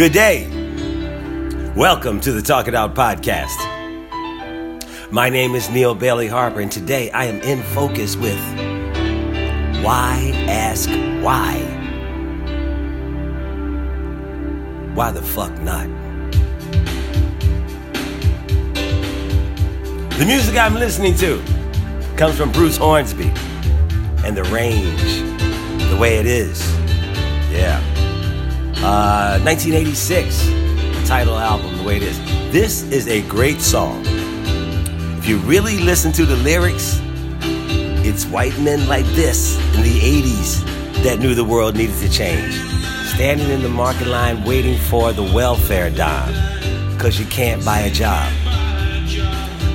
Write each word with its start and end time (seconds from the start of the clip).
Good 0.00 0.12
day. 0.12 0.46
Welcome 1.76 2.22
to 2.22 2.32
the 2.32 2.40
Talk 2.40 2.68
It 2.68 2.74
Out 2.74 2.94
podcast. 2.94 3.54
My 5.12 5.28
name 5.28 5.54
is 5.54 5.68
Neal 5.68 5.94
Bailey 5.94 6.26
Harper, 6.26 6.60
and 6.60 6.72
today 6.72 7.10
I 7.10 7.26
am 7.26 7.38
in 7.42 7.62
focus 7.62 8.16
with 8.16 8.40
Why 9.84 10.32
Ask 10.48 10.88
Why? 11.22 11.58
Why 14.94 15.10
the 15.10 15.20
fuck 15.20 15.52
not? 15.60 15.86
The 20.16 20.24
music 20.24 20.56
I'm 20.56 20.76
listening 20.76 21.14
to 21.16 21.44
comes 22.16 22.38
from 22.38 22.52
Bruce 22.52 22.78
Hornsby 22.78 23.30
and 24.24 24.34
the 24.34 24.44
range, 24.44 25.20
the 25.90 25.98
way 26.00 26.16
it 26.16 26.24
is. 26.24 26.66
Yeah. 27.52 27.89
Uh, 28.82 29.38
1986, 29.44 31.06
title 31.06 31.36
album, 31.36 31.76
the 31.76 31.82
way 31.82 31.98
it 31.98 32.02
is. 32.02 32.18
This 32.50 32.82
is 32.90 33.06
a 33.08 33.20
great 33.28 33.60
song. 33.60 34.02
If 35.18 35.28
you 35.28 35.36
really 35.40 35.78
listen 35.80 36.12
to 36.12 36.24
the 36.24 36.36
lyrics, 36.36 36.98
it's 38.02 38.24
white 38.24 38.58
men 38.58 38.88
like 38.88 39.04
this 39.08 39.58
in 39.76 39.82
the 39.82 40.00
80s 40.00 40.64
that 41.02 41.18
knew 41.18 41.34
the 41.34 41.44
world 41.44 41.76
needed 41.76 41.98
to 41.98 42.08
change. 42.08 42.54
Standing 43.14 43.50
in 43.50 43.60
the 43.60 43.68
market 43.68 44.06
line 44.06 44.44
waiting 44.44 44.78
for 44.78 45.12
the 45.12 45.24
welfare 45.24 45.90
dime 45.90 46.32
because 46.94 47.20
you 47.20 47.26
can't 47.26 47.62
buy 47.62 47.80
a 47.80 47.90
job. 47.90 48.32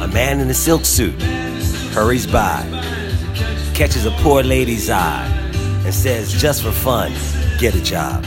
A 0.02 0.08
man 0.08 0.40
in 0.40 0.50
a 0.50 0.54
silk 0.56 0.84
suit 0.84 1.22
hurries 1.94 2.26
by, 2.26 2.64
catches 3.76 4.08
a 4.08 4.12
poor 4.24 4.42
lady's 4.42 4.90
eye, 4.90 5.28
and 5.86 5.94
says, 5.94 6.34
just 6.34 6.64
for 6.64 6.72
fun, 6.72 7.14
get 7.58 7.76
a 7.76 7.82
job. 7.82 8.24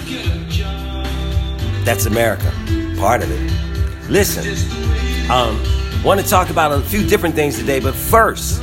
That's 1.85 2.07
America, 2.07 2.53
part 2.99 3.23
of 3.23 3.31
it. 3.31 4.11
Listen, 4.11 4.45
um, 5.31 5.61
want 6.03 6.21
to 6.21 6.27
talk 6.27 6.51
about 6.51 6.73
a 6.73 6.81
few 6.81 7.07
different 7.07 7.35
things 7.35 7.59
today, 7.59 7.81
but 7.81 7.95
first, 7.95 8.63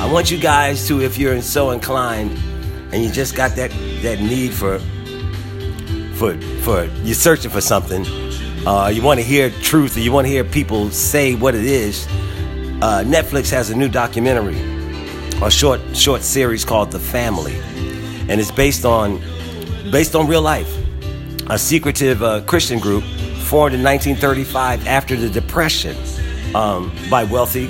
I 0.00 0.10
want 0.10 0.30
you 0.30 0.38
guys 0.38 0.86
to, 0.88 1.00
if 1.02 1.18
you're 1.18 1.40
so 1.42 1.70
inclined, 1.70 2.38
and 2.92 3.04
you 3.04 3.10
just 3.10 3.36
got 3.36 3.54
that 3.56 3.70
that 4.02 4.20
need 4.20 4.52
for 4.52 4.78
for 6.14 6.40
for 6.62 6.84
you're 7.02 7.14
searching 7.14 7.50
for 7.50 7.60
something, 7.60 8.04
uh, 8.66 8.88
you 8.92 9.02
want 9.02 9.20
to 9.20 9.24
hear 9.24 9.50
truth, 9.50 9.96
or 9.96 10.00
you 10.00 10.12
want 10.12 10.26
to 10.26 10.30
hear 10.30 10.44
people 10.44 10.90
say 10.90 11.34
what 11.34 11.54
it 11.54 11.64
is. 11.64 12.06
Uh, 12.82 13.04
Netflix 13.06 13.50
has 13.50 13.70
a 13.70 13.76
new 13.76 13.88
documentary, 13.88 14.58
a 15.42 15.50
short 15.50 15.80
short 15.94 16.22
series 16.22 16.64
called 16.64 16.90
The 16.90 16.98
Family, 16.98 17.56
and 18.28 18.40
it's 18.40 18.50
based 18.50 18.84
on 18.84 19.20
based 19.90 20.14
on 20.14 20.26
real 20.26 20.42
life 20.42 20.76
a 21.50 21.58
secretive 21.58 22.22
uh, 22.22 22.40
Christian 22.42 22.78
group 22.78 23.02
formed 23.42 23.74
in 23.74 23.82
1935 23.82 24.86
after 24.86 25.16
the 25.16 25.28
Depression 25.28 25.96
um, 26.54 26.92
by 27.10 27.24
wealthy 27.24 27.66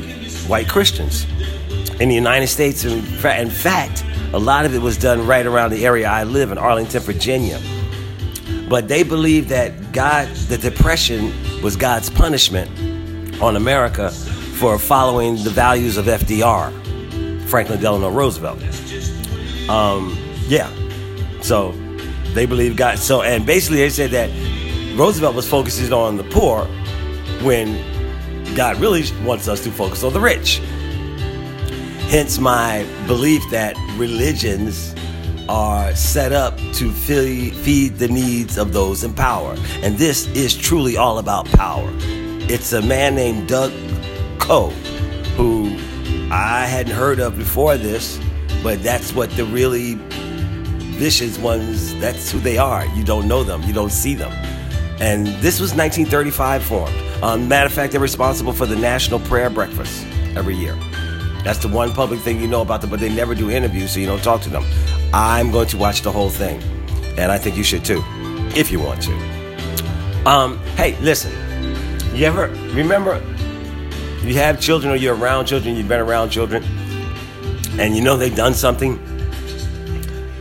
white 0.46 0.68
Christians 0.68 1.24
in 1.98 2.10
the 2.10 2.14
United 2.14 2.48
States. 2.48 2.84
In, 2.84 3.00
fact, 3.48 4.04
a 4.34 4.38
lot 4.38 4.66
of 4.66 4.74
it 4.74 4.82
was 4.82 4.98
done 4.98 5.26
right 5.26 5.46
around 5.46 5.70
the 5.70 5.86
area 5.86 6.06
I 6.06 6.24
live 6.24 6.52
in, 6.52 6.58
Arlington, 6.58 7.00
Virginia. 7.00 7.58
But 8.68 8.86
they 8.86 9.02
believed 9.02 9.48
that 9.48 9.92
God, 9.92 10.28
the 10.48 10.58
Depression, 10.58 11.32
was 11.62 11.74
God's 11.74 12.10
punishment 12.10 12.70
on 13.40 13.56
America 13.56 14.10
for 14.10 14.78
following 14.78 15.42
the 15.42 15.50
values 15.50 15.96
of 15.96 16.04
FDR, 16.04 16.70
Franklin 17.48 17.80
Delano 17.80 18.10
Roosevelt. 18.10 18.62
Um, 19.70 20.18
yeah. 20.48 20.70
So 21.40 21.72
they 22.34 22.46
believe 22.46 22.76
God. 22.76 22.98
So, 22.98 23.22
and 23.22 23.44
basically, 23.44 23.78
they 23.78 23.90
said 23.90 24.10
that 24.10 24.30
Roosevelt 24.96 25.34
was 25.34 25.48
focusing 25.48 25.92
on 25.92 26.16
the 26.16 26.24
poor 26.24 26.64
when 27.42 27.74
God 28.54 28.78
really 28.78 29.04
wants 29.24 29.48
us 29.48 29.62
to 29.64 29.70
focus 29.70 30.02
on 30.02 30.12
the 30.12 30.20
rich. 30.20 30.58
Hence, 32.08 32.38
my 32.38 32.84
belief 33.06 33.42
that 33.50 33.76
religions 33.96 34.94
are 35.48 35.94
set 35.96 36.32
up 36.32 36.56
to 36.74 36.92
feed 36.92 37.94
the 37.96 38.08
needs 38.08 38.56
of 38.58 38.72
those 38.72 39.02
in 39.02 39.12
power. 39.14 39.56
And 39.82 39.96
this 39.96 40.28
is 40.28 40.56
truly 40.56 40.96
all 40.96 41.18
about 41.18 41.46
power. 41.46 41.88
It's 42.52 42.72
a 42.72 42.82
man 42.82 43.14
named 43.14 43.48
Doug 43.48 43.72
Coe, 44.38 44.70
who 45.36 45.76
I 46.32 46.66
hadn't 46.66 46.94
heard 46.94 47.18
of 47.20 47.36
before 47.36 47.76
this, 47.76 48.20
but 48.62 48.82
that's 48.82 49.12
what 49.12 49.30
the 49.32 49.44
really 49.44 49.98
vicious 51.00 51.38
ones, 51.38 51.98
that's 51.98 52.30
who 52.30 52.38
they 52.40 52.58
are. 52.58 52.84
You 52.94 53.02
don't 53.02 53.26
know 53.26 53.42
them, 53.42 53.62
you 53.62 53.72
don't 53.72 53.90
see 53.90 54.14
them. 54.14 54.30
And 55.00 55.28
this 55.40 55.58
was 55.58 55.74
1935 55.74 56.62
formed. 56.62 56.94
Um, 57.22 57.48
matter 57.48 57.64
of 57.64 57.72
fact, 57.72 57.92
they're 57.92 58.02
responsible 58.02 58.52
for 58.52 58.66
the 58.66 58.76
National 58.76 59.18
Prayer 59.18 59.48
Breakfast 59.48 60.04
every 60.36 60.54
year. 60.56 60.74
That's 61.42 61.58
the 61.58 61.68
one 61.68 61.92
public 61.92 62.20
thing 62.20 62.38
you 62.38 62.46
know 62.46 62.60
about 62.60 62.82
them, 62.82 62.90
but 62.90 63.00
they 63.00 63.08
never 63.08 63.34
do 63.34 63.50
interviews, 63.50 63.92
so 63.92 63.98
you 63.98 64.04
don't 64.04 64.22
talk 64.22 64.42
to 64.42 64.50
them. 64.50 64.62
I'm 65.14 65.50
going 65.50 65.68
to 65.68 65.78
watch 65.78 66.02
the 66.02 66.12
whole 66.12 66.28
thing, 66.28 66.62
and 67.16 67.32
I 67.32 67.38
think 67.38 67.56
you 67.56 67.64
should 67.64 67.82
too, 67.82 68.04
if 68.54 68.70
you 68.70 68.78
want 68.78 69.00
to. 69.04 70.22
Um, 70.26 70.58
hey, 70.76 70.98
listen, 71.00 71.32
you 72.14 72.26
ever 72.26 72.48
remember 72.74 73.22
you 74.22 74.34
have 74.34 74.60
children 74.60 74.92
or 74.92 74.96
you're 74.96 75.16
around 75.16 75.46
children, 75.46 75.76
you've 75.76 75.88
been 75.88 76.00
around 76.00 76.28
children, 76.28 76.62
and 77.78 77.96
you 77.96 78.02
know 78.02 78.18
they've 78.18 78.36
done 78.36 78.52
something 78.52 78.98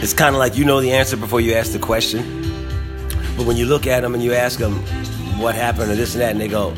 it's 0.02 0.14
kind 0.14 0.34
of 0.34 0.40
like 0.40 0.56
you 0.56 0.64
know 0.64 0.80
the 0.80 0.94
answer 0.94 1.18
before 1.18 1.42
you 1.42 1.54
ask 1.54 1.74
the 1.74 1.80
question. 1.80 2.24
But 3.36 3.46
when 3.46 3.58
you 3.58 3.66
look 3.66 3.86
at 3.86 4.02
them 4.02 4.14
and 4.14 4.24
you 4.24 4.34
ask 4.34 4.58
them 4.58 4.76
what 5.40 5.56
happened 5.56 5.92
or 5.92 5.96
this 5.96 6.14
and 6.14 6.22
that, 6.22 6.32
and 6.32 6.40
they 6.40 6.48
go, 6.48 6.74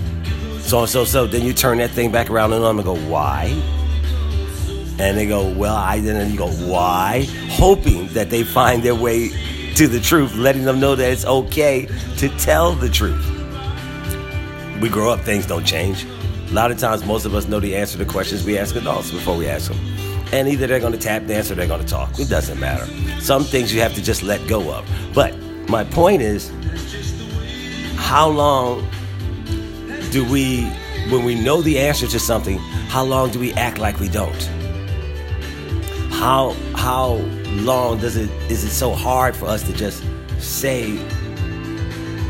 so 0.59 0.80
and 0.80 0.90
so, 0.90 1.06
so, 1.06 1.28
then 1.28 1.46
you 1.46 1.54
turn 1.54 1.78
that 1.78 1.92
thing 1.92 2.12
back 2.12 2.31
around 2.31 2.52
on 2.54 2.62
them 2.62 2.80
and 2.80 2.86
go, 2.86 2.96
why? 3.10 3.46
And 5.00 5.18
they 5.18 5.28
go, 5.28 5.52
well, 5.52 5.76
I 5.76 6.00
didn't. 6.00 6.31
You 6.31 6.38
go, 6.38 6.50
why? 6.50 7.28
Hoping 7.50 8.08
that 8.10 8.30
they 8.31 8.44
find 8.44 8.81
their 8.81 8.96
way 8.96 9.30
to 9.76 9.88
the 9.88 10.00
truth, 10.00 10.36
letting 10.36 10.66
them 10.66 10.80
know 10.80 10.96
that 10.96 11.12
it's 11.12 11.26
okay 11.26 11.88
to 12.18 12.30
tell 12.38 12.74
the 12.74 12.90
truth. 12.90 13.28
We 14.81 14.90
grow 14.90 15.12
up, 15.12 15.20
things 15.22 15.46
don't 15.46 15.66
change. 15.66 16.06
A 16.50 16.54
lot 16.54 16.72
of 16.72 16.80
times, 16.80 17.06
most 17.06 17.26
of 17.26 17.36
us 17.36 17.48
know 17.48 17.60
the 17.60 17.76
answer 17.76 17.98
to 18.00 18.06
questions 18.06 18.44
we 18.44 18.58
ask 18.58 18.76
adults 18.76 19.12
before 19.12 19.38
we 19.38 19.48
ask 19.48 19.72
them 19.72 20.00
and 20.31 20.47
either 20.47 20.68
they're 20.68 20.80
going 20.80 20.94
to 20.94 21.00
tap 21.00 21.25
dance 21.25 21.52
or 21.52 21.56
they're 21.56 21.68
going 21.68 21.81
to 21.81 21.88
talk. 21.88 22.18
It 22.19 22.30
doesn't 22.30 22.59
matter. 22.59 22.86
Some 23.19 23.44
things 23.44 23.74
you 23.74 23.81
have 23.81 23.94
to 23.96 24.02
just 24.02 24.24
let 24.24 24.46
go 24.47 24.74
of. 24.74 24.90
But 25.14 25.38
my 25.68 25.84
point 25.84 26.22
is, 26.22 26.52
how 27.97 28.30
long 28.30 28.88
do 30.12 30.30
we, 30.30 30.64
when 31.09 31.24
we 31.24 31.36
know 31.36 31.62
the 31.62 31.80
answer 31.80 32.08
to 32.08 32.19
something, 32.19 32.58
how 32.88 33.03
long 33.03 33.31
do 33.31 33.40
we 33.40 33.53
act 33.53 33.78
like 33.78 34.00
we 34.00 34.09
don't? 34.09 34.50
How 36.12 36.56
how 36.75 37.16
long 37.63 38.00
does 38.00 38.16
it 38.16 38.30
is 38.52 38.63
it 38.63 38.69
so 38.69 38.94
hard 38.94 39.36
for 39.36 39.48
us 39.48 39.63
to 39.63 39.74
just 39.74 40.03
say 40.38 40.98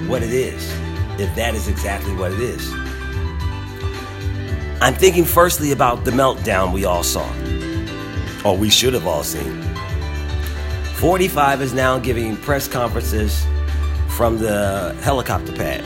what 0.07 0.23
it 0.23 0.31
is 0.31 0.71
if 1.19 1.33
that 1.35 1.55
is 1.55 1.67
exactly 1.67 2.15
what 2.15 2.31
it 2.31 2.39
is? 2.39 2.71
I'm 4.81 4.93
thinking 4.93 5.25
firstly 5.25 5.71
about 5.73 6.05
the 6.05 6.11
meltdown 6.11 6.71
we 6.71 6.85
all 6.85 7.03
saw 7.03 7.27
or 8.43 8.57
we 8.57 8.69
should 8.69 8.93
have 8.93 9.07
all 9.07 9.23
seen. 9.23 9.61
45 10.95 11.61
is 11.61 11.73
now 11.73 11.97
giving 11.99 12.37
press 12.37 12.67
conferences 12.67 13.45
from 14.09 14.37
the 14.37 14.95
helicopter 15.01 15.51
pad 15.53 15.81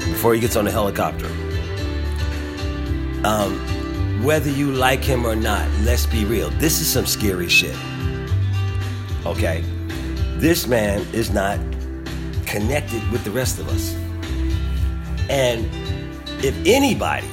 before 0.00 0.34
he 0.34 0.40
gets 0.40 0.56
on 0.56 0.64
the 0.64 0.70
helicopter. 0.70 1.26
Um, 3.26 3.58
whether 4.24 4.50
you 4.50 4.72
like 4.72 5.04
him 5.04 5.26
or 5.26 5.36
not, 5.36 5.70
let's 5.82 6.06
be 6.06 6.24
real. 6.24 6.50
This 6.50 6.80
is 6.80 6.86
some 6.86 7.06
scary 7.06 7.48
shit. 7.48 7.76
Okay? 9.26 9.62
This 10.36 10.66
man 10.66 11.00
is 11.12 11.30
not 11.30 11.58
connected 12.46 13.06
with 13.10 13.24
the 13.24 13.30
rest 13.30 13.58
of 13.58 13.68
us. 13.68 13.94
And 15.28 15.68
if 16.44 16.56
anybody, 16.66 17.28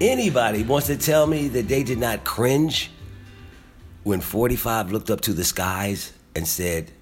anybody 0.00 0.62
wants 0.62 0.86
to 0.88 0.96
tell 0.96 1.26
me 1.26 1.48
that 1.48 1.68
they 1.68 1.82
did 1.82 1.98
not 1.98 2.24
cringe 2.24 2.90
when 4.06 4.20
45 4.20 4.92
looked 4.92 5.10
up 5.10 5.20
to 5.22 5.32
the 5.32 5.42
skies 5.42 6.12
and 6.36 6.46
said, 6.46 6.92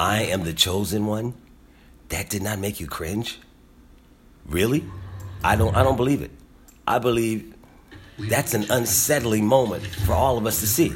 I 0.00 0.22
am 0.22 0.42
the 0.44 0.54
chosen 0.54 1.04
one, 1.04 1.34
that 2.08 2.30
did 2.30 2.40
not 2.40 2.58
make 2.58 2.80
you 2.80 2.86
cringe? 2.86 3.38
Really? 4.46 4.84
I 5.44 5.54
don't 5.54 5.76
I 5.76 5.82
don't 5.82 5.98
believe 5.98 6.22
it. 6.22 6.30
I 6.86 6.98
believe 6.98 7.54
that's 8.18 8.54
an 8.54 8.64
unsettling 8.70 9.46
moment 9.46 9.84
for 9.84 10.14
all 10.14 10.38
of 10.38 10.46
us 10.46 10.60
to 10.60 10.66
see. 10.66 10.94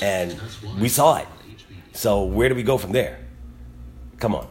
And 0.00 0.40
we 0.80 0.88
saw 0.88 1.18
it. 1.18 1.28
So 1.92 2.24
where 2.24 2.48
do 2.48 2.54
we 2.54 2.62
go 2.62 2.78
from 2.78 2.92
there? 2.92 3.18
Come 4.20 4.34
on. 4.34 4.48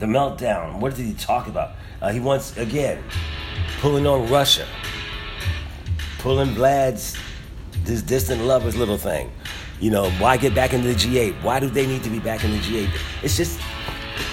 The 0.00 0.06
meltdown. 0.06 0.80
What 0.80 0.96
did 0.96 1.06
he 1.06 1.14
talk 1.14 1.46
about? 1.46 1.76
Uh, 2.02 2.10
he 2.10 2.18
wants 2.18 2.56
again 2.56 3.04
pulling 3.78 4.08
on 4.08 4.28
Russia, 4.28 4.66
pulling 6.18 6.56
Vlad's 6.56 7.16
this 7.90 8.02
distant 8.02 8.42
lovers 8.42 8.76
little 8.76 8.96
thing. 8.96 9.30
You 9.80 9.90
know, 9.90 10.10
why 10.12 10.36
get 10.36 10.54
back 10.54 10.72
into 10.72 10.88
the 10.88 10.94
G8? 10.94 11.42
Why 11.42 11.58
do 11.58 11.68
they 11.68 11.86
need 11.86 12.04
to 12.04 12.10
be 12.10 12.20
back 12.20 12.44
in 12.44 12.52
the 12.52 12.58
G8? 12.58 12.88
It's 13.22 13.36
just, 13.36 13.60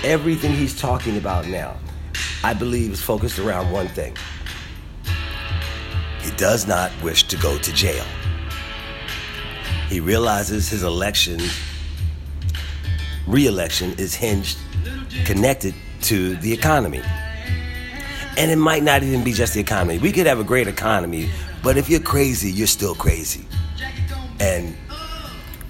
everything 0.03 0.53
he's 0.53 0.79
talking 0.79 1.17
about 1.17 1.47
now, 1.47 1.75
I 2.43 2.53
believe, 2.53 2.91
is 2.91 3.01
focused 3.01 3.39
around 3.39 3.71
one 3.71 3.87
thing. 3.87 4.15
He 6.21 6.29
does 6.37 6.67
not 6.67 6.91
wish 7.01 7.23
to 7.23 7.37
go 7.37 7.57
to 7.57 7.73
jail. 7.73 8.05
He 9.89 10.01
realizes 10.01 10.69
his 10.69 10.83
election, 10.83 11.39
re 13.25 13.47
election, 13.47 13.95
is 13.97 14.13
hinged, 14.13 14.59
connected 15.25 15.73
to 16.01 16.35
the 16.35 16.53
economy. 16.53 17.01
And 18.37 18.51
it 18.51 18.57
might 18.57 18.83
not 18.83 19.01
even 19.01 19.23
be 19.23 19.33
just 19.33 19.55
the 19.55 19.61
economy. 19.61 19.97
We 19.97 20.11
could 20.11 20.27
have 20.27 20.39
a 20.39 20.43
great 20.43 20.67
economy, 20.67 21.31
but 21.63 21.75
if 21.75 21.89
you're 21.89 22.01
crazy, 22.01 22.51
you're 22.51 22.67
still 22.67 22.93
crazy. 22.93 23.46
And 24.39 24.75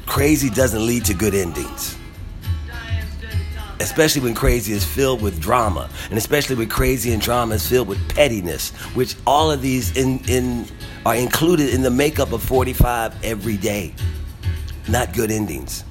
crazy 0.05 0.49
doesn't 0.49 0.85
lead 0.85 1.05
to 1.05 1.13
good 1.13 1.33
endings. 1.33 1.97
Especially 3.79 4.21
when 4.21 4.33
crazy 4.33 4.73
is 4.73 4.83
filled 4.83 5.21
with 5.21 5.39
drama, 5.39 5.87
and 6.09 6.17
especially 6.17 6.55
when 6.55 6.67
crazy 6.67 7.13
and 7.13 7.21
drama 7.21 7.55
is 7.55 7.67
filled 7.67 7.87
with 7.87 8.15
pettiness, 8.15 8.71
which 8.95 9.15
all 9.27 9.51
of 9.51 9.61
these 9.61 9.95
in, 9.95 10.19
in 10.27 10.65
are 11.05 11.15
included 11.15 11.73
in 11.73 11.83
the 11.83 11.91
makeup 11.91 12.31
of 12.31 12.41
45 12.41 13.23
every 13.23 13.55
day. 13.55 13.93
Not 14.89 15.13
good 15.13 15.29
endings. 15.29 15.83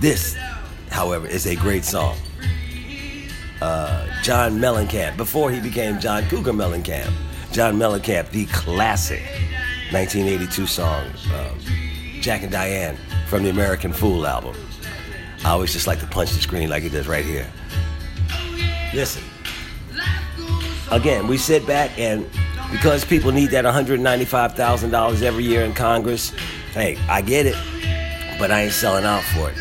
This, 0.00 0.36
however, 0.90 1.26
is 1.26 1.46
a 1.46 1.54
great 1.56 1.84
song. 1.84 2.16
Uh, 3.60 4.08
John 4.22 4.58
Mellencamp, 4.58 5.16
before 5.16 5.50
he 5.50 5.60
became 5.60 6.00
John 6.00 6.24
Cougar 6.24 6.52
Mellencamp, 6.52 7.12
John 7.52 7.76
Mellencamp, 7.76 8.30
the 8.30 8.46
classic 8.46 9.22
1982 9.92 10.66
song, 10.66 11.04
um, 11.34 11.58
Jack 12.20 12.42
and 12.42 12.50
Diane 12.50 12.96
from 13.28 13.42
the 13.42 13.50
American 13.50 13.92
Fool 13.92 14.26
album. 14.26 14.56
I 15.44 15.50
always 15.50 15.72
just 15.72 15.86
like 15.86 16.00
to 16.00 16.06
punch 16.06 16.32
the 16.32 16.40
screen 16.40 16.70
like 16.70 16.84
it 16.84 16.90
does 16.90 17.06
right 17.06 17.24
here. 17.24 17.50
Listen. 18.94 19.22
Again, 20.90 21.26
we 21.26 21.38
sit 21.38 21.66
back 21.66 21.98
and 21.98 22.28
because 22.70 23.04
people 23.04 23.32
need 23.32 23.50
that 23.50 23.64
$195,000 23.64 25.22
every 25.22 25.44
year 25.44 25.62
in 25.62 25.74
Congress, 25.74 26.30
hey, 26.72 26.96
I 27.08 27.22
get 27.22 27.46
it, 27.46 27.56
but 28.38 28.50
I 28.50 28.62
ain't 28.62 28.72
selling 28.72 29.04
out 29.04 29.22
for 29.22 29.50
it. 29.50 29.56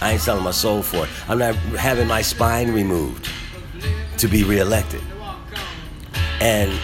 I 0.00 0.12
ain't 0.12 0.20
selling 0.20 0.44
my 0.44 0.50
soul 0.50 0.82
for 0.82 1.04
it. 1.04 1.10
I'm 1.28 1.38
not 1.38 1.54
having 1.54 2.06
my 2.06 2.22
spine 2.22 2.72
removed 2.72 3.28
to 4.18 4.28
be 4.28 4.44
reelected 4.44 5.02
and 6.40 6.78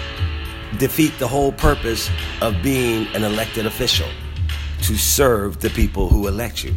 defeat 0.78 1.12
the 1.18 1.28
whole 1.28 1.52
purpose 1.52 2.10
of 2.40 2.62
being 2.62 3.06
an 3.14 3.24
elected 3.24 3.66
official 3.66 4.08
to 4.82 4.96
serve 4.96 5.60
the 5.60 5.70
people 5.70 6.08
who 6.08 6.26
elect 6.26 6.64
you. 6.64 6.74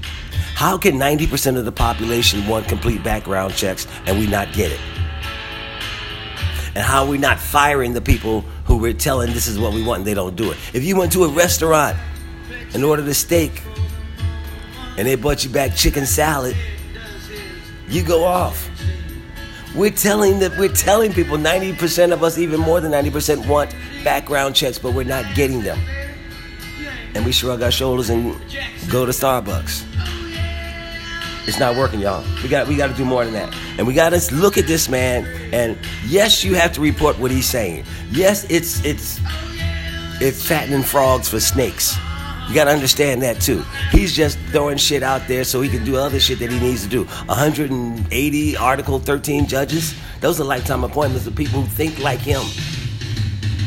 How 0.54 0.78
can 0.78 0.96
90% 0.96 1.58
of 1.58 1.66
the 1.66 1.72
population 1.72 2.48
want 2.48 2.68
complete 2.68 3.04
background 3.04 3.56
checks 3.56 3.88
and 4.06 4.18
we 4.18 4.28
not 4.28 4.54
get 4.54 4.72
it? 4.72 4.80
And 6.76 6.84
how 6.84 7.04
are 7.04 7.10
we 7.10 7.18
not 7.18 7.40
firing 7.40 7.94
the 7.94 8.02
people 8.02 8.42
who 8.66 8.78
we're 8.78 8.94
telling 8.94 9.34
this 9.34 9.48
is 9.48 9.58
what 9.58 9.74
we 9.74 9.82
want 9.82 10.00
and 10.00 10.08
they 10.08 10.14
don't 10.14 10.36
do 10.36 10.52
it? 10.52 10.58
If 10.74 10.84
you 10.84 10.96
went 10.98 11.12
to 11.14 11.24
a 11.24 11.30
restaurant 11.30 11.98
and 12.74 12.84
ordered 12.84 13.08
a 13.08 13.14
steak 13.14 13.62
and 14.98 15.08
they 15.08 15.16
brought 15.16 15.44
you 15.44 15.50
back 15.50 15.76
chicken 15.76 16.06
salad, 16.06 16.56
you 17.88 18.04
go 18.04 18.24
off. 18.24 18.70
We're 19.76 19.92
telling 19.92 20.40
that 20.40 20.58
we're 20.58 20.70
telling 20.70 21.12
people 21.12 21.38
90% 21.38 22.14
of 22.14 22.24
us, 22.24 22.38
even 22.38 22.62
more 22.62 22.80
than 22.80 22.94
90%, 22.94 23.46
want 23.46 23.76
background 24.06 24.56
checks, 24.56 24.80
but 24.80 24.94
we're 24.94 25.04
not 25.04 25.26
getting 25.36 25.62
them. 25.62 25.78
And 27.14 27.26
we 27.26 27.34
shrug 27.34 27.62
our 27.62 27.72
shoulders 27.72 28.10
and 28.10 28.34
go 28.90 29.06
to 29.06 29.12
Starbucks. 29.12 29.84
It's 31.48 31.60
not 31.60 31.76
working, 31.76 32.00
y'all. 32.00 32.26
We 32.42 32.50
got 32.50 32.68
we 32.68 32.76
got 32.76 32.88
to 32.88 32.94
do 32.96 33.06
more 33.06 33.24
than 33.24 33.34
that, 33.34 33.56
and 33.78 33.86
we 33.86 33.94
got 33.94 34.10
to 34.10 34.36
look 34.36 34.58
at 34.58 34.66
this 34.66 34.90
man. 34.90 35.26
And 35.54 35.78
yes, 36.08 36.44
you 36.44 36.56
have 36.56 36.74
to 36.74 36.82
report 36.82 37.20
what 37.20 37.30
he's 37.30 37.46
saying. 37.46 37.86
Yes, 38.10 38.46
it's 38.50 38.84
it's 38.84 39.20
it's 40.20 40.44
fattening 40.48 40.82
frogs 40.82 41.30
for 41.30 41.40
snakes. 41.40 41.96
You 42.48 42.54
got 42.54 42.66
to 42.66 42.72
understand 42.72 43.24
that 43.24 43.42
too. 43.42 43.64
He's 43.92 44.16
just 44.16 44.38
throwing 44.52 44.78
shit 44.78 45.02
out 45.02 45.28
there 45.28 45.44
so 45.44 45.62
he 45.62 45.70
can 45.70 45.84
do 45.84 45.98
other 45.98 46.20
shit 46.20 46.40
that 46.40 46.52
he 46.52 46.60
needs 46.60 46.84
to 46.84 46.90
do. 46.90 47.06
180 47.06 48.58
Article 48.58 49.00
13 49.00 49.48
judges. 49.48 49.96
Those 50.22 50.40
are 50.40 50.44
lifetime 50.44 50.84
appointments 50.84 51.26
of 51.26 51.36
people 51.36 51.62
who 51.62 51.68
think 51.68 52.00
like 52.00 52.20
him. 52.20 52.44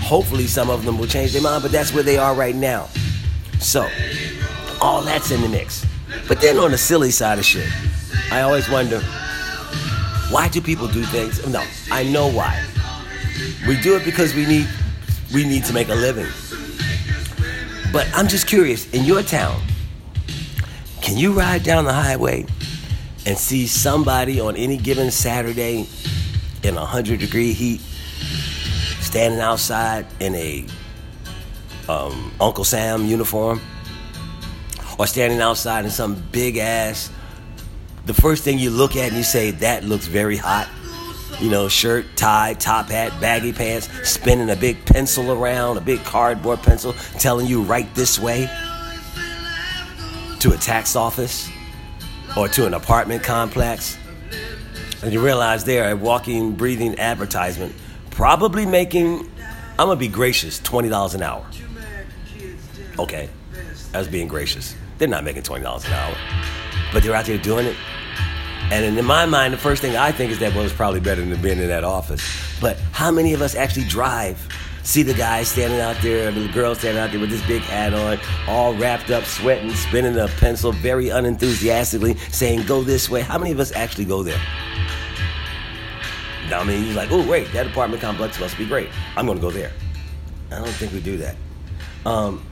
Hopefully, 0.00 0.46
some 0.46 0.70
of 0.70 0.84
them 0.84 0.96
will 0.96 1.06
change 1.06 1.32
their 1.32 1.42
mind, 1.42 1.62
but 1.62 1.72
that's 1.72 1.92
where 1.92 2.04
they 2.04 2.19
are 2.19 2.34
right 2.34 2.54
now. 2.54 2.88
So, 3.58 3.88
all 4.80 5.02
that's 5.02 5.30
in 5.32 5.40
the 5.42 5.48
mix. 5.48 5.84
But 6.28 6.40
then 6.40 6.56
on 6.58 6.70
the 6.70 6.78
silly 6.78 7.10
side 7.10 7.38
of 7.38 7.44
shit, 7.44 7.69
I 8.30 8.42
always 8.42 8.69
wonder 8.70 9.00
why 10.30 10.48
do 10.48 10.60
people 10.60 10.86
do 10.88 11.02
things? 11.04 11.46
No, 11.46 11.64
I 11.90 12.04
know 12.04 12.30
why. 12.30 12.64
We 13.66 13.80
do 13.80 13.96
it 13.96 14.04
because 14.04 14.34
we 14.34 14.46
need 14.46 14.69
we 15.34 15.44
need 15.44 15.64
to 15.64 15.72
make 15.72 15.88
a 15.88 15.94
living. 15.94 16.26
But 17.93 18.06
I'm 18.14 18.29
just 18.29 18.46
curious, 18.46 18.90
in 18.93 19.05
your 19.05 19.23
town, 19.23 19.61
can 21.00 21.17
you 21.17 21.32
ride 21.32 21.62
down 21.62 21.85
the 21.85 21.93
highway 21.93 22.44
and 23.25 23.37
see 23.37 23.67
somebody 23.67 24.40
on 24.40 24.56
any 24.56 24.76
given 24.76 25.11
Saturday 25.11 25.87
in 26.62 26.75
a 26.75 26.81
100 26.81 27.19
degree 27.19 27.52
heat 27.52 27.81
standing 29.00 29.40
outside 29.40 30.06
in 30.20 30.35
a 30.35 30.67
um, 31.88 32.32
Uncle 32.40 32.64
Sam 32.64 33.06
uniform? 33.06 33.61
Or 34.99 35.06
standing 35.06 35.40
outside 35.40 35.85
in 35.85 35.90
some 35.90 36.23
big 36.32 36.56
ass, 36.56 37.11
the 38.05 38.14
first 38.14 38.43
thing 38.43 38.58
you 38.58 38.70
look 38.70 38.96
at 38.96 39.08
and 39.08 39.17
you 39.17 39.23
say, 39.23 39.52
that 39.52 39.85
looks 39.85 40.06
very 40.06 40.37
hot 40.37 40.69
you 41.40 41.50
know, 41.50 41.69
shirt, 41.69 42.06
tie, 42.16 42.54
top 42.54 42.88
hat, 42.88 43.12
baggy 43.20 43.52
pants, 43.52 43.88
spinning 44.08 44.50
a 44.50 44.56
big 44.56 44.84
pencil 44.84 45.30
around, 45.32 45.76
a 45.76 45.80
big 45.80 46.02
cardboard 46.04 46.60
pencil, 46.62 46.92
telling 47.19 47.46
you 47.46 47.62
right 47.62 47.92
this 47.94 48.19
way 48.19 48.48
to 50.40 50.52
a 50.52 50.56
tax 50.56 50.96
office 50.96 51.48
or 52.36 52.48
to 52.48 52.66
an 52.66 52.75
apartment 52.75 53.22
complex. 53.22 53.96
And 55.02 55.12
you 55.12 55.25
realize 55.25 55.64
they're 55.64 55.92
a 55.92 55.96
walking, 55.96 56.52
breathing 56.52 56.98
advertisement, 56.98 57.75
probably 58.10 58.66
making, 58.66 59.30
I'm 59.78 59.86
gonna 59.86 59.96
be 59.96 60.08
gracious, 60.08 60.60
$20 60.60 61.14
an 61.14 61.22
hour. 61.22 61.46
Okay, 62.98 63.28
that's 63.92 64.08
being 64.08 64.26
gracious. 64.26 64.75
They're 64.98 65.06
not 65.06 65.22
making 65.22 65.42
$20 65.42 65.86
an 65.86 65.92
hour, 65.92 66.16
but 66.92 67.04
they're 67.04 67.14
out 67.14 67.26
there 67.26 67.38
doing 67.38 67.66
it 67.66 67.76
and 68.70 68.98
in 68.98 69.04
my 69.06 69.25
mind, 69.25 69.54
the 69.54 69.58
first 69.58 69.80
thing 69.80 69.96
I 69.96 70.12
think 70.12 70.30
is 70.30 70.40
that 70.40 70.54
well, 70.54 70.62
it's 70.62 70.75
probably 70.75 71.00
better 71.00 71.25
than 71.25 71.40
being 71.40 71.58
in 71.58 71.68
that 71.68 71.84
office. 71.84 72.22
But 72.60 72.78
how 72.92 73.10
many 73.10 73.32
of 73.32 73.40
us 73.40 73.54
actually 73.54 73.87
drive? 73.87 74.46
See 74.82 75.02
the 75.02 75.14
guy 75.14 75.42
standing 75.42 75.80
out 75.80 75.96
there, 76.02 76.30
the 76.30 76.48
girl 76.48 76.75
standing 76.75 77.02
out 77.02 77.10
there 77.10 77.20
with 77.20 77.30
this 77.30 77.46
big 77.46 77.62
hat 77.62 77.94
on, 77.94 78.18
all 78.46 78.75
wrapped 78.75 79.10
up, 79.10 79.25
sweating, 79.25 79.70
spinning 79.75 80.18
a 80.18 80.28
pencil, 80.28 80.72
very 80.72 81.08
unenthusiastically, 81.08 82.16
saying, 82.30 82.64
"Go 82.64 82.82
this 82.82 83.08
way." 83.08 83.22
How 83.22 83.38
many 83.38 83.52
of 83.52 83.60
us 83.60 83.72
actually 83.72 84.04
go 84.04 84.22
there? 84.22 84.40
I 86.52 86.64
mean, 86.64 86.84
you're 86.84 86.94
like, 86.94 87.10
"Oh, 87.10 87.26
wait, 87.26 87.50
that 87.52 87.66
apartment 87.66 88.02
complex 88.02 88.38
must 88.38 88.56
be 88.58 88.66
great. 88.66 88.88
I'm 89.16 89.26
going 89.26 89.38
to 89.38 89.42
go 89.42 89.50
there." 89.50 89.72
I 90.50 90.56
don't 90.56 90.68
think 90.68 90.92
we 90.92 91.00
do 91.00 91.16
that. 91.18 91.37
Um, 92.06 92.46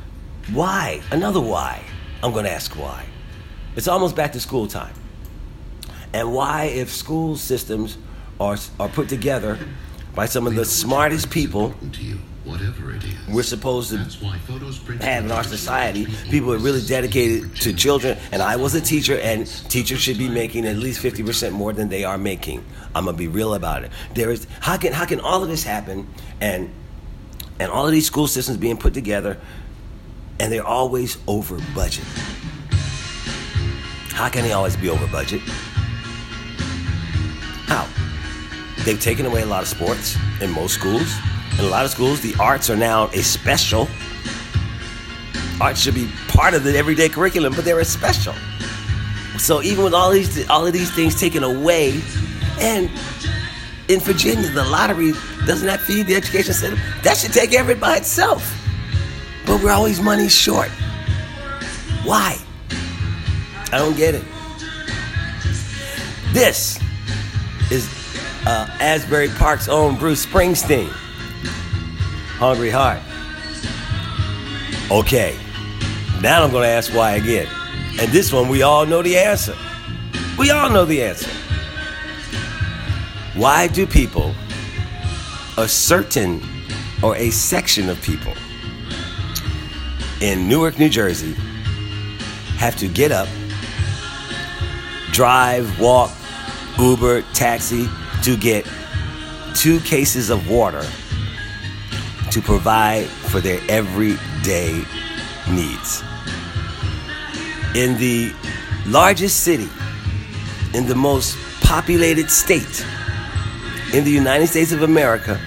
why? 0.52 1.00
Another 1.11 1.40
why. 1.40 1.82
I'm 2.23 2.32
going 2.32 2.44
to 2.44 2.52
ask 2.52 2.73
why. 2.73 3.04
It's 3.76 3.88
almost 3.88 4.16
back 4.16 4.32
to 4.32 4.40
school 4.40 4.66
time 4.66 4.94
and 6.13 6.33
why, 6.33 6.65
if 6.65 6.93
school 6.93 7.37
systems 7.37 7.99
are, 8.41 8.57
are 8.79 8.89
put 8.89 9.09
together 9.09 9.59
by 10.15 10.27
some 10.27 10.47
of 10.47 10.55
the 10.55 10.65
smartest 10.65 11.31
people, 11.31 11.75
whatever 12.45 12.95
it 12.95 13.05
is. 13.05 13.29
we're 13.29 13.43
supposed 13.43 13.91
to 13.91 13.97
have 15.01 15.25
in 15.25 15.33
our 15.33 15.43
society 15.43 16.07
people 16.31 16.53
are 16.53 16.59
really 16.59 16.81
dedicated 16.81 17.55
to 17.57 17.73
children. 17.73 18.17
And 18.33 18.41
I 18.41 18.57
was 18.57 18.75
a 18.75 18.81
teacher, 18.81 19.19
and 19.19 19.47
teachers 19.69 20.01
should 20.01 20.17
be 20.19 20.29
making 20.29 20.65
at 20.65 20.77
least 20.77 21.03
50% 21.03 21.53
more 21.53 21.73
than 21.73 21.89
they 21.89 22.05
are 22.05 22.19
making. 22.19 22.65
I'm 22.95 23.05
gonna 23.05 23.17
be 23.17 23.29
real 23.29 23.55
about 23.55 23.85
it. 23.85 23.91
There 24.15 24.31
is 24.31 24.47
how 24.61 24.77
can 24.77 24.93
how 24.93 25.05
can 25.05 25.21
all 25.21 25.43
of 25.43 25.49
this 25.49 25.65
happen 25.65 26.09
and 26.41 26.71
and 27.59 27.71
all 27.71 27.87
of 27.87 27.93
these 27.93 28.07
school 28.07 28.27
systems 28.27 28.59
being 28.59 28.77
put 28.77 28.95
together 28.95 29.39
and 30.39 30.53
they're 30.53 30.67
always 30.67 31.19
over 31.27 31.59
budget. 31.75 32.05
How 34.11 34.29
can 34.29 34.45
they 34.45 34.53
always 34.53 34.77
be 34.77 34.89
over 34.89 35.07
budget? 35.09 35.43
They've 38.87 39.00
taken 39.00 39.26
away 39.26 39.43
a 39.43 39.47
lot 39.47 39.62
of 39.62 39.69
sports 39.69 40.16
in 40.40 40.52
most 40.52 40.75
schools. 40.75 41.12
In 41.59 41.64
a 41.64 41.69
lot 41.69 41.85
of 41.85 41.90
schools, 41.90 42.21
the 42.21 42.37
arts 42.38 42.71
are 42.71 42.76
now 42.76 43.09
a 43.09 43.21
special. 43.21 43.88
Arts 45.61 45.81
should 45.81 45.97
be 45.97 46.09
part 46.28 46.55
of 46.55 46.62
the 46.62 46.78
everyday 46.78 47.09
curriculum, 47.09 47.52
but 47.57 47.64
they're 47.64 47.81
a 47.81 47.85
special. 47.85 48.33
So 49.38 49.61
even 49.61 49.83
with 49.83 49.93
all 49.93 50.12
these 50.12 50.49
all 50.49 50.64
of 50.64 50.73
these 50.73 50.93
things 50.95 51.19
taken 51.19 51.43
away, 51.43 52.00
and 52.61 52.88
in 53.88 53.99
Virginia, 53.99 54.49
the 54.50 54.62
lottery 54.62 55.14
doesn't 55.47 55.66
that 55.66 55.81
feed 55.81 56.07
the 56.07 56.14
education 56.14 56.55
system? 56.55 56.78
That 57.02 57.16
should 57.16 57.33
take 57.33 57.52
it 57.52 57.81
by 57.81 57.97
itself. 57.97 58.57
But 59.47 59.64
we're 59.64 59.73
always 59.73 60.00
money 60.00 60.28
short. 60.28 60.71
Why? 62.05 62.38
I 63.73 63.78
don't 63.78 63.97
get 63.97 64.14
it. 64.14 64.25
This 66.33 66.78
is 67.73 68.06
uh, 68.47 68.69
Asbury 68.81 69.29
Park's 69.29 69.69
own 69.69 69.97
Bruce 69.97 70.25
Springsteen. 70.25 70.88
Hungry 72.38 72.71
Heart. 72.71 73.03
Okay, 74.91 75.37
now 76.23 76.45
I'm 76.45 76.50
to 76.53 76.69
ask 76.69 76.95
why 76.95 77.17
again. 77.17 77.49
And 77.99 78.12
this 78.12 78.33
one, 78.33 78.49
we 78.49 78.62
all 78.62 78.87
know 78.87 79.03
the 79.03 79.19
answer. 79.19 79.57
We 80.38 80.50
all 80.50 80.71
know 80.71 80.85
the 80.85 81.03
answer. 81.03 81.31
Why 83.35 83.67
do 83.67 83.85
people, 83.85 84.33
a 85.59 85.67
certain 85.67 86.41
or 87.03 87.17
a 87.17 87.31
section 87.31 87.88
of 87.88 88.00
people 88.00 88.33
in 90.21 90.49
Newark, 90.49 90.79
New 90.79 90.88
Jersey, 90.88 91.33
have 92.59 92.76
to 92.76 92.87
get 92.87 93.11
up, 93.11 93.29
drive, 95.11 95.81
walk, 95.81 96.12
Uber, 96.79 97.23
taxi 97.33 97.88
to 98.26 98.37
get 98.37 98.66
two 99.54 99.78
cases 99.83 100.30
of 100.30 100.50
water 100.50 100.85
to 102.33 102.42
provide 102.42 103.06
for 103.06 103.38
their 103.38 103.61
everyday 103.68 104.83
needs. 105.49 106.02
In 107.76 107.97
the 107.99 108.35
largest 108.85 109.45
city, 109.45 109.68
in 110.75 110.88
the 110.88 110.95
most 110.97 111.38
populated 111.61 112.28
state 112.28 112.85
in 113.95 114.02
the 114.02 114.11
United 114.11 114.49
States 114.49 114.73
of 114.73 114.83
America, 114.83 115.40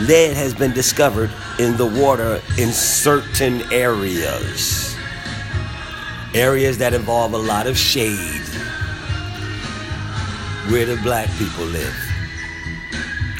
lead 0.00 0.36
has 0.36 0.52
been 0.52 0.74
discovered 0.74 1.30
in 1.58 1.78
the 1.78 1.86
water 1.86 2.42
in 2.58 2.70
certain 2.72 3.62
areas. 3.72 4.94
Areas 6.34 6.76
that 6.76 6.92
involve 6.92 7.32
a 7.32 7.38
lot 7.38 7.66
of 7.66 7.78
shade 7.78 8.43
where 10.70 10.86
the 10.86 10.96
black 11.02 11.28
people 11.38 11.64
live. 11.64 11.94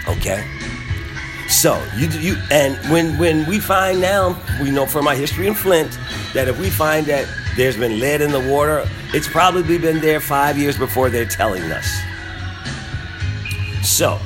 Okay? 0.08 0.48
So 1.48 1.82
you 1.96 2.08
you 2.08 2.36
and 2.50 2.76
when 2.90 3.16
when 3.18 3.46
we 3.46 3.60
find 3.60 4.00
now, 4.00 4.36
we 4.60 4.70
know 4.70 4.86
from 4.86 5.06
our 5.06 5.14
history 5.14 5.46
in 5.46 5.54
Flint 5.54 5.98
that 6.32 6.48
if 6.48 6.58
we 6.58 6.70
find 6.70 7.06
that 7.06 7.28
there's 7.56 7.76
been 7.76 8.00
lead 8.00 8.20
in 8.20 8.32
the 8.32 8.40
water, 8.40 8.88
it's 9.12 9.28
probably 9.28 9.78
been 9.78 10.00
there 10.00 10.20
five 10.20 10.58
years 10.58 10.76
before 10.76 11.10
they're 11.10 11.24
telling 11.24 11.62
us. 11.70 11.86
So, 13.82 14.18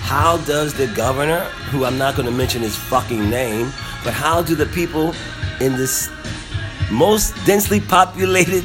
how 0.00 0.38
does 0.38 0.74
the 0.74 0.86
governor, 0.88 1.40
who 1.70 1.84
I'm 1.84 1.98
not 1.98 2.16
going 2.16 2.26
to 2.26 2.32
mention 2.32 2.62
his 2.62 2.76
fucking 2.76 3.28
name, 3.28 3.66
but 4.02 4.14
how 4.14 4.42
do 4.42 4.54
the 4.54 4.66
people 4.66 5.14
in 5.60 5.76
this 5.76 6.08
most 6.90 7.34
densely 7.44 7.80
populated 7.80 8.64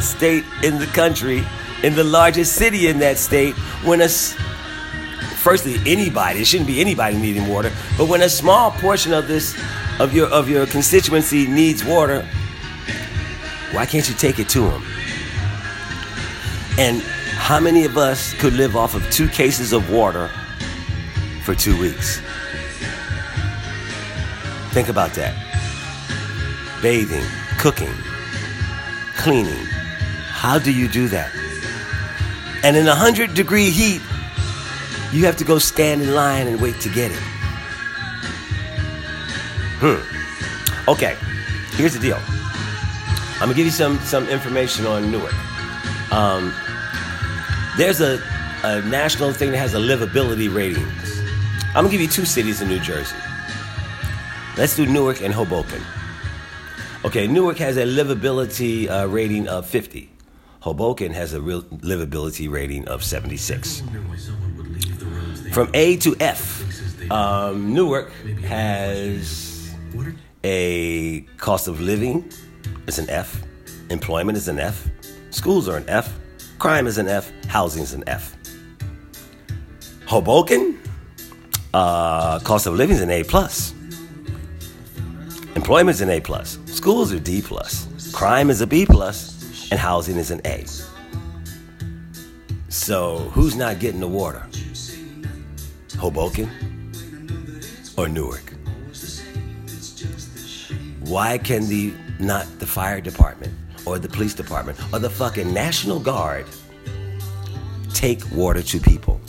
state 0.00 0.44
in 0.62 0.78
the 0.78 0.86
country, 0.86 1.44
in 1.86 1.94
the 1.94 2.02
largest 2.02 2.56
city 2.56 2.88
in 2.88 2.98
that 2.98 3.16
state, 3.16 3.54
when 3.84 4.00
a 4.00 4.08
firstly 4.08 5.76
anybody, 5.86 6.40
it 6.40 6.44
shouldn't 6.44 6.66
be 6.66 6.80
anybody 6.80 7.16
needing 7.16 7.46
water, 7.46 7.70
but 7.96 8.08
when 8.08 8.22
a 8.22 8.28
small 8.28 8.72
portion 8.72 9.12
of 9.12 9.28
this 9.28 9.56
of 10.00 10.12
your 10.12 10.26
of 10.26 10.50
your 10.50 10.66
constituency 10.66 11.46
needs 11.46 11.84
water, 11.84 12.22
why 13.70 13.86
can't 13.86 14.08
you 14.08 14.16
take 14.16 14.40
it 14.40 14.48
to 14.48 14.62
them? 14.62 14.82
And 16.76 17.00
how 17.38 17.60
many 17.60 17.84
of 17.84 17.96
us 17.96 18.34
could 18.34 18.54
live 18.54 18.74
off 18.76 18.96
of 18.96 19.08
two 19.12 19.28
cases 19.28 19.72
of 19.72 19.88
water 19.88 20.28
for 21.44 21.54
two 21.54 21.78
weeks? 21.80 22.20
Think 24.72 24.88
about 24.88 25.12
that. 25.14 25.34
Bathing, 26.82 27.24
cooking, 27.58 27.94
cleaning. 29.16 29.64
How 30.26 30.58
do 30.58 30.72
you 30.72 30.88
do 30.88 31.06
that? 31.08 31.45
And 32.66 32.76
in 32.76 32.86
100 32.86 33.32
degree 33.34 33.70
heat, 33.70 34.02
you 35.12 35.24
have 35.24 35.36
to 35.36 35.44
go 35.44 35.56
stand 35.60 36.02
in 36.02 36.12
line 36.16 36.48
and 36.48 36.60
wait 36.60 36.80
to 36.80 36.88
get 36.88 37.12
it. 37.12 37.18
Hmm. 39.78 40.90
Okay, 40.90 41.16
here's 41.76 41.94
the 41.94 42.00
deal. 42.00 42.18
I'm 43.34 43.42
gonna 43.42 43.54
give 43.54 43.66
you 43.66 43.70
some 43.70 44.00
some 44.00 44.28
information 44.28 44.84
on 44.84 45.12
Newark. 45.12 45.32
Um, 46.10 46.52
there's 47.76 48.00
a, 48.00 48.20
a 48.64 48.82
national 48.82 49.32
thing 49.32 49.52
that 49.52 49.58
has 49.58 49.74
a 49.74 49.78
livability 49.78 50.52
ratings. 50.52 51.20
I'm 51.68 51.84
gonna 51.84 51.90
give 51.90 52.00
you 52.00 52.08
two 52.08 52.24
cities 52.24 52.62
in 52.62 52.66
New 52.66 52.80
Jersey. 52.80 53.14
Let's 54.56 54.74
do 54.74 54.86
Newark 54.86 55.22
and 55.22 55.32
Hoboken. 55.32 55.82
Okay, 57.04 57.28
Newark 57.28 57.58
has 57.58 57.76
a 57.76 57.84
livability 57.84 58.90
uh, 58.90 59.06
rating 59.06 59.46
of 59.46 59.66
50. 59.66 60.15
Hoboken 60.66 61.12
has 61.12 61.32
a 61.32 61.40
real 61.40 61.62
livability 61.62 62.50
rating 62.50 62.88
of 62.88 63.04
76. 63.04 63.84
From 65.52 65.70
A 65.74 65.96
to 65.98 66.16
F, 66.18 67.08
um, 67.08 67.72
Newark 67.72 68.10
has 68.42 69.72
a 70.42 71.20
cost 71.36 71.68
of 71.68 71.80
living 71.80 72.28
is 72.88 72.98
an 72.98 73.08
F, 73.08 73.44
employment 73.90 74.36
is 74.36 74.48
an 74.48 74.58
F, 74.58 74.88
schools 75.30 75.68
are 75.68 75.76
an 75.76 75.84
F, 75.86 76.12
crime 76.58 76.88
is 76.88 76.98
an 76.98 77.06
F, 77.06 77.30
housing 77.46 77.84
is 77.84 77.92
an 77.92 78.02
F. 78.08 78.34
Hoboken, 80.06 80.80
uh, 81.74 82.40
cost 82.40 82.66
of 82.66 82.74
living 82.74 82.96
is 82.96 83.02
an 83.02 83.10
A 83.10 83.22
plus. 83.22 83.72
Employment 85.54 85.94
is 85.94 86.00
an 86.00 86.10
A 86.10 86.20
plus. 86.20 86.58
Schools 86.66 87.12
are 87.12 87.20
D 87.20 87.40
plus. 87.40 87.86
Crime 88.12 88.50
is 88.50 88.60
a 88.62 88.66
B 88.66 88.84
plus, 88.84 89.35
and 89.70 89.80
housing 89.80 90.16
is 90.16 90.30
an 90.30 90.40
A. 90.44 90.64
So 92.68 93.18
who's 93.32 93.56
not 93.56 93.78
getting 93.78 94.00
the 94.00 94.08
water? 94.08 94.46
Hoboken 95.98 96.50
or 97.96 98.08
Newark? 98.08 98.52
Why 101.00 101.38
can 101.38 101.68
the 101.68 101.94
not 102.18 102.46
the 102.58 102.66
fire 102.66 103.00
department 103.00 103.54
or 103.84 103.98
the 103.98 104.08
police 104.08 104.34
department 104.34 104.78
or 104.92 104.98
the 104.98 105.10
fucking 105.10 105.52
National 105.52 106.00
Guard 106.00 106.46
take 107.94 108.22
water 108.32 108.62
to 108.62 108.80
people? 108.80 109.20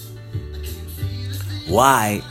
Why? 1.68 2.22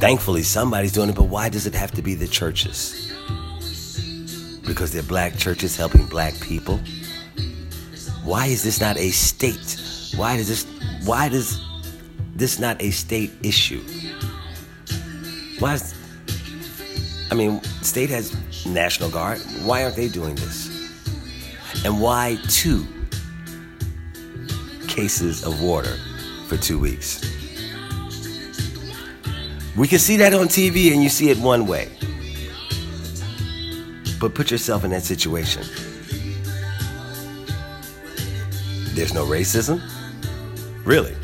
Thankfully, 0.00 0.42
somebody's 0.42 0.92
doing 0.92 1.10
it, 1.10 1.16
but 1.16 1.24
why 1.24 1.48
does 1.48 1.66
it 1.66 1.74
have 1.74 1.90
to 1.92 2.02
be 2.02 2.14
the 2.14 2.28
churches? 2.28 3.12
Because 4.64 4.92
they're 4.92 5.02
black 5.02 5.36
churches 5.36 5.76
helping 5.76 6.06
black 6.06 6.38
people? 6.40 6.80
Why 8.28 8.44
is 8.48 8.62
this 8.62 8.78
not 8.78 8.98
a 8.98 9.08
state? 9.08 9.80
Why 10.14 10.36
does 10.36 10.48
this 10.48 10.66
why 11.06 11.30
does 11.30 11.62
this 12.36 12.58
not 12.58 12.78
a 12.82 12.90
state 12.90 13.32
issue? 13.42 13.82
Why 15.60 15.72
is 15.72 15.94
I 17.30 17.34
mean, 17.34 17.62
state 17.80 18.10
has 18.10 18.36
National 18.66 19.08
Guard. 19.08 19.40
Why 19.62 19.82
aren't 19.82 19.96
they 19.96 20.08
doing 20.08 20.34
this? 20.34 20.68
And 21.86 22.02
why 22.02 22.36
two 22.48 22.86
cases 24.88 25.42
of 25.42 25.62
water 25.62 25.96
for 26.48 26.58
two 26.58 26.78
weeks? 26.78 27.24
We 29.74 29.88
can 29.88 29.98
see 29.98 30.18
that 30.18 30.34
on 30.34 30.48
TV 30.48 30.92
and 30.92 31.02
you 31.02 31.08
see 31.08 31.30
it 31.30 31.38
one 31.38 31.66
way. 31.66 31.88
But 34.20 34.34
put 34.34 34.50
yourself 34.50 34.84
in 34.84 34.90
that 34.90 35.04
situation. 35.04 35.64
There's 38.98 39.14
no 39.14 39.26
racism? 39.26 39.80
Really? 40.84 41.14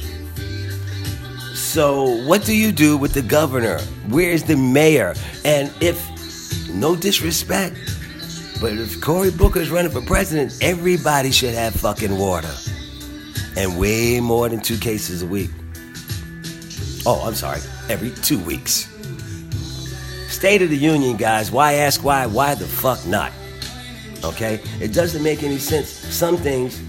So, 1.54 2.24
what 2.24 2.44
do 2.44 2.54
you 2.54 2.70
do 2.70 2.96
with 2.96 3.14
the 3.14 3.22
governor? 3.22 3.80
Where's 4.06 4.44
the 4.44 4.56
mayor? 4.56 5.16
And 5.44 5.72
if, 5.80 6.00
no 6.70 6.94
disrespect, 6.94 7.74
but 8.60 8.74
if 8.74 9.00
Cory 9.00 9.32
Booker 9.32 9.58
is 9.58 9.70
running 9.70 9.90
for 9.90 10.02
president, 10.02 10.56
everybody 10.62 11.32
should 11.32 11.54
have 11.54 11.74
fucking 11.74 12.16
water. 12.16 12.54
And 13.56 13.76
way 13.76 14.20
more 14.20 14.48
than 14.48 14.60
two 14.60 14.78
cases 14.78 15.22
a 15.22 15.26
week. 15.26 15.50
Oh, 17.04 17.24
I'm 17.26 17.34
sorry, 17.34 17.58
every 17.88 18.10
two 18.22 18.38
weeks. 18.38 18.88
State 20.28 20.62
of 20.62 20.70
the 20.70 20.76
Union, 20.76 21.16
guys. 21.16 21.50
Why 21.50 21.72
ask 21.72 22.04
why? 22.04 22.26
Why 22.26 22.54
the 22.54 22.66
fuck 22.66 23.04
not? 23.04 23.32
Okay? 24.22 24.60
It 24.80 24.94
doesn't 24.94 25.24
make 25.24 25.42
any 25.42 25.58
sense. 25.58 25.88
Some 25.88 26.36
things, 26.36 26.80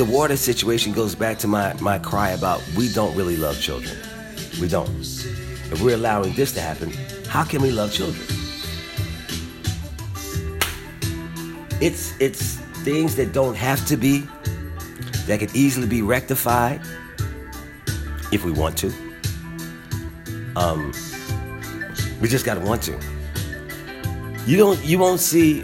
the 0.00 0.06
water 0.06 0.34
situation 0.34 0.94
goes 0.94 1.14
back 1.14 1.36
to 1.36 1.46
my, 1.46 1.74
my 1.74 1.98
cry 1.98 2.30
about 2.30 2.66
we 2.74 2.90
don't 2.90 3.14
really 3.14 3.36
love 3.36 3.60
children. 3.60 3.94
We 4.58 4.66
don't. 4.66 4.88
If 4.88 5.82
we're 5.82 5.94
allowing 5.94 6.32
this 6.32 6.52
to 6.52 6.60
happen, 6.62 6.90
how 7.28 7.44
can 7.44 7.60
we 7.60 7.70
love 7.70 7.92
children? 7.92 8.26
It's 11.82 12.18
it's 12.18 12.56
things 12.82 13.14
that 13.16 13.34
don't 13.34 13.54
have 13.54 13.84
to 13.88 13.98
be, 13.98 14.26
that 15.26 15.38
could 15.38 15.54
easily 15.54 15.86
be 15.86 16.00
rectified 16.00 16.80
if 18.32 18.42
we 18.42 18.52
want 18.52 18.78
to. 18.78 18.90
Um, 20.56 20.94
we 22.22 22.28
just 22.28 22.46
gotta 22.46 22.60
want 22.60 22.80
to. 22.84 22.98
You 24.46 24.56
don't. 24.56 24.82
You 24.82 24.98
won't 24.98 25.20
see 25.20 25.60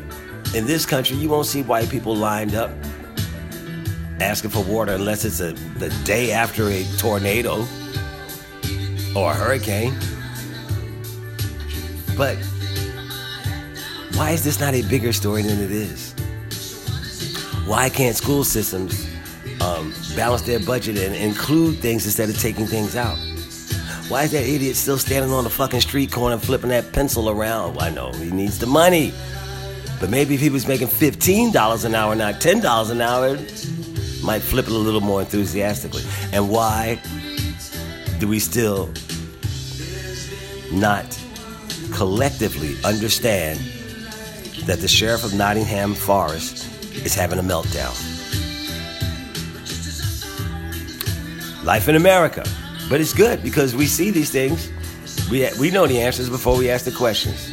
in 0.55 0.67
this 0.67 0.85
country. 0.85 1.17
You 1.17 1.31
won't 1.31 1.47
see 1.47 1.63
white 1.63 1.89
people 1.89 2.15
lined 2.15 2.55
up 2.55 2.71
asking 4.21 4.51
for 4.51 4.65
water 4.65 4.93
unless 4.93 5.25
it's 5.25 5.41
a, 5.41 5.53
the 5.79 5.91
day 6.05 6.33
after 6.33 6.69
a 6.69 6.85
tornado 6.97 7.67
or 9.15 9.31
a 9.31 9.35
hurricane. 9.35 9.95
But 12.17 12.37
why 14.15 14.31
is 14.31 14.45
this 14.45 14.59
not 14.61 14.75
a 14.75 14.83
bigger 14.83 15.13
story 15.13 15.43
than 15.43 15.61
it 15.61 15.71
is? 15.71 16.13
Why 17.67 17.89
can't 17.89 18.17
school 18.17 18.45
systems 18.45 19.07
um, 19.61 19.93
balance 20.15 20.43
their 20.43 20.61
budget 20.61 20.97
and 20.99 21.15
include 21.15 21.79
things 21.79 22.07
instead 22.07 22.31
of 22.31 22.39
taking 22.39 22.67
things 22.67 22.97
out? 22.97 23.19
Why 24.09 24.23
is 24.23 24.31
that 24.33 24.45
idiot 24.47 24.77
still 24.77 24.99
standing 24.99 25.33
on 25.33 25.45
the 25.45 25.51
fucking 25.51 25.81
street 25.81 26.13
corner 26.13 26.39
flipping 26.39 26.71
that 26.71 26.93
pencil 26.93 27.29
around? 27.29 27.79
I 27.79 27.91
know 27.91 28.13
he 28.13 28.31
needs 28.31 28.59
the 28.59 28.67
money. 28.67 29.13
But 29.99 30.11
maybe 30.11 30.35
if 30.35 30.41
he 30.41 30.51
was 30.51 30.69
making 30.69 30.89
$15 30.89 31.85
an 31.85 31.95
hour, 31.95 32.15
not 32.15 32.35
$10 32.35 32.91
an 32.91 33.01
hour, 33.01 33.37
might 34.27 34.43
flip 34.43 34.67
it 34.67 34.73
a 34.73 34.77
little 34.77 35.01
more 35.01 35.21
enthusiastically. 35.21 36.03
And 36.33 36.51
why 36.51 37.01
do 38.19 38.27
we 38.27 38.41
still 38.41 38.93
not 40.73 41.07
collectively 41.93 42.75
understand 42.85 43.61
that 44.67 44.81
the 44.81 44.89
sheriff 44.89 45.25
of 45.25 45.33
Nottingham 45.33 45.95
Forest 45.95 46.67
is 47.05 47.15
having 47.15 47.39
a 47.39 47.43
meltdown? 47.43 47.95
Life 51.65 51.89
in 51.89 51.95
America. 51.95 52.45
But 52.89 53.01
it's 53.01 53.13
good 53.13 53.43
because 53.43 53.75
we 53.75 53.87
see 53.87 54.11
these 54.11 54.31
things. 54.31 54.71
We, 55.31 55.49
we 55.59 55.71
know 55.71 55.87
the 55.87 56.01
answers 56.01 56.29
before 56.29 56.57
we 56.57 56.69
ask 56.71 56.85
the 56.85 56.93
questions. 56.93 57.53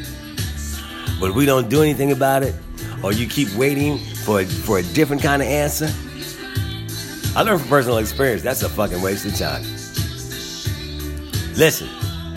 But 1.20 1.34
we 1.34 1.46
don't 1.46 1.70
do 1.70 1.82
anything 1.82 2.12
about 2.12 2.44
it, 2.44 2.56
or 3.04 3.14
you 3.14 3.28
keep 3.28 3.52
waiting 3.56 3.98
for, 3.98 4.44
for 4.44 4.80
a 4.80 4.84
different 4.84 5.22
kind 5.22 5.42
of 5.42 5.48
answer. 5.48 5.90
I 7.36 7.42
learned 7.42 7.62
from 7.62 7.70
personal 7.70 7.98
experience 7.98 8.44
that's 8.44 8.62
a 8.62 8.70
fucking 8.70 9.02
waste 9.02 9.26
of 9.26 9.36
time. 9.36 9.64
Listen, 11.56 11.90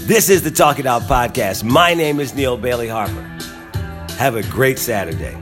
this 0.06 0.30
is 0.30 0.42
the 0.42 0.50
Talk 0.50 0.78
It 0.78 0.86
Out 0.86 1.02
podcast. 1.02 1.64
My 1.64 1.92
name 1.92 2.18
is 2.18 2.34
Neal 2.34 2.56
Bailey 2.56 2.88
Harper. 2.88 3.22
Have 4.16 4.36
a 4.36 4.42
great 4.44 4.78
Saturday. 4.78 5.36